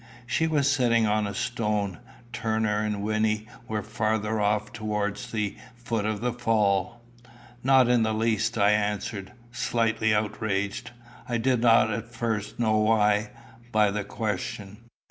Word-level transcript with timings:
She 0.25 0.47
was 0.47 0.67
sitting 0.67 1.05
on 1.05 1.27
a 1.27 1.33
stone. 1.35 1.99
Turner 2.33 2.79
and 2.79 3.03
Wynnie 3.03 3.45
were 3.67 3.83
farther 3.83 4.39
off 4.41 4.73
towards 4.73 5.29
the 5.31 5.55
foot 5.75 6.05
of 6.07 6.21
the 6.21 6.33
fall. 6.33 7.03
"Not 7.63 7.87
in 7.87 8.01
the 8.01 8.11
least," 8.11 8.57
I 8.57 8.71
answered, 8.71 9.31
slightly 9.51 10.11
outraged 10.11 10.89
I 11.29 11.37
did 11.37 11.61
not 11.61 11.91
at 11.91 12.11
first 12.11 12.57
know 12.57 12.77
why 12.77 13.29
by 13.71 13.91
the 13.91 14.03
question. 14.03 14.77